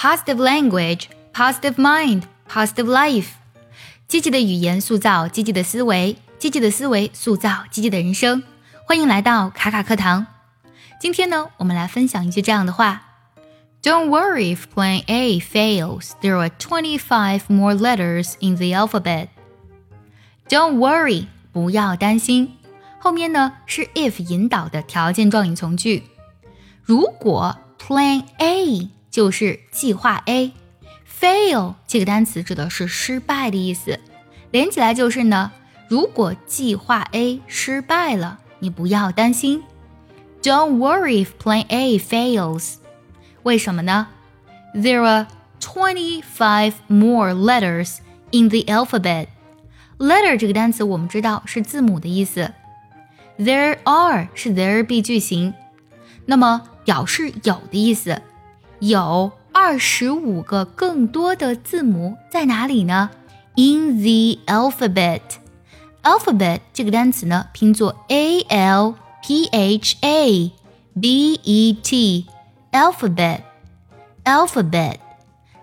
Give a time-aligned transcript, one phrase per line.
[0.00, 3.28] positive language, positive mind, positive life。
[4.08, 8.42] 积极的语言塑造积极的思维，积极的思维塑造积极的人生。
[8.84, 10.26] 欢迎来到卡卡课堂。
[11.00, 13.02] 今天呢，我们来分享一句这样的话：
[13.82, 16.10] Don't worry if Plan A fails.
[16.20, 19.28] There are twenty-five more letters in the alphabet.
[20.48, 22.56] Don't worry，不要担心。
[22.98, 26.04] 后面呢是 if 引导的条件状语从句。
[26.82, 33.99] 如果 Plan A 就是计划 A，fail 这个单词指的是失败的意思，
[34.49, 35.51] 连起来就是呢，
[35.89, 39.61] 如果计划 A 失败了，你不要担心。
[40.41, 42.75] Don't worry if Plan A fails。
[43.43, 44.07] 为什么呢
[44.73, 45.27] ？There are
[45.59, 47.97] twenty-five more letters
[48.31, 49.27] in the alphabet。
[49.99, 52.53] letter 这个单词我们知道是字母的意思。
[53.37, 55.53] There are 是 there be 句型，
[56.25, 58.21] 那么表示有的意思。
[58.80, 63.10] 有二十五个更多的字母在哪里呢？
[63.56, 70.52] In the alphabet。alphabet 这个单词呢，拼作 a l p h a
[71.00, 73.40] b e t。alphabet
[74.24, 74.96] alphabet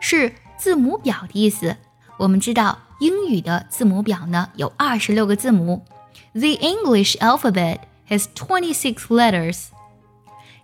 [0.00, 1.76] 是字母表的意思。
[2.18, 5.84] 我们知道英语的字母表呢有二十六个字母。
[6.32, 9.66] The English alphabet has twenty-six letters。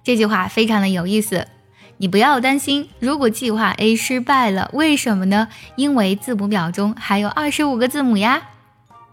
[0.02, 1.46] 这句话非常的有意思。
[1.97, 5.47] 你不要担心，如果计划 A 失败了，为什么呢？
[5.75, 8.49] 因为字母表中还有二十五个字母呀。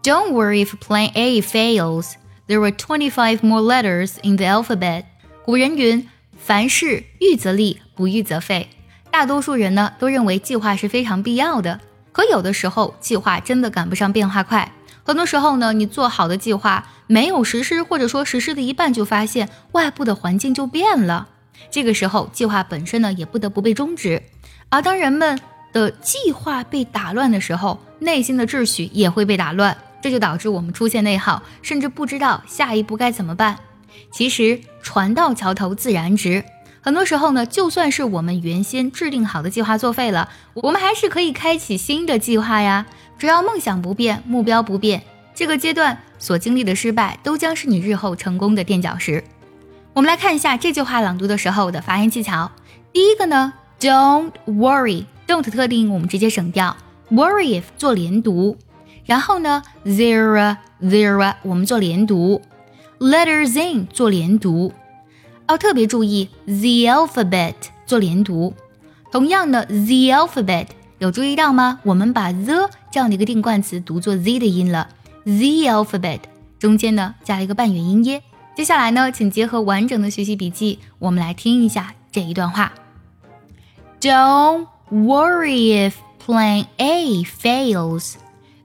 [0.03, 2.13] Don't worry if Plan A fails.
[2.47, 5.03] There are twenty-five more letters in the alphabet.
[5.45, 8.69] 古人云：“凡事预则立，不预则废。”
[9.11, 11.79] 大多数人呢都认为计划是非常必要的，
[12.11, 14.71] 可有的时候计划真的赶不上变化快。
[15.03, 21.27] 很多时候呢，你做好的计划没有实施，或者说实施的一半就发现外部的环境就变了。
[21.69, 24.21] 这个时候，计划本身呢也不得不被终止。
[24.69, 25.39] 而当人们
[25.73, 33.57] 的计划被打乱的时候，内心的秩序也会被打乱，这就导致我们出现内耗，甚至不知道下一步该怎么办。
[34.11, 36.43] 其实船到桥头自然直，
[36.81, 42.85] 很多时候呢，就算是我们原先制定好的计划作废了，我们还是可以开启新的计划呀。
[43.17, 45.03] 只要梦想不变，目标不变，
[45.35, 49.23] 这个阶段所经历的失败都将是你日后成功的垫脚石。
[49.93, 52.49] 我们来看一下这句话朗读的时候的发音技巧。
[52.93, 56.77] 第一个呢，Don't worry，Don't 特定我们直接省掉
[57.09, 58.57] ，Worry if 做连读。
[59.05, 62.41] 然后呢，Zero，Zero 我们做连读
[62.99, 64.71] ，Letters in 做连读。
[65.49, 68.53] 要特别注意，The alphabet 做连读。
[69.11, 70.67] 同样的，The alphabet
[70.99, 71.81] 有注意到吗？
[71.83, 74.87] 我们把 the 这样的一个定冠词读作 z 的音了。
[75.25, 76.21] The alphabet
[76.59, 78.23] 中间呢加了一个半元音耶。
[78.54, 82.72] 接下来呢，请结合完整的学习笔记，我们来听一下这一段话。
[84.00, 88.14] Don't worry if Plan A fails.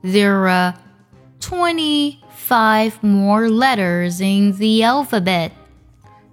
[0.03, 0.75] There are
[1.39, 5.51] twenty-five more letters in the alphabet.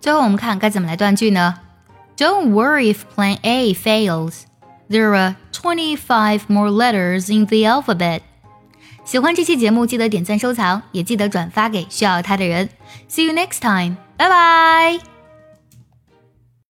[0.00, 1.60] 最后我们看该怎么来断句呢？
[2.16, 4.42] Don't worry if Plan A fails.
[4.88, 8.22] There are twenty-five more letters in the alphabet.
[9.06, 12.69] 喜欢这期节目，记得点赞收藏，也记得转发给需要它的人。
[13.09, 15.12] See you next time，拜拜。